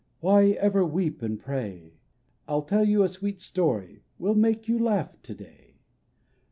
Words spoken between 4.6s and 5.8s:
you laugh to day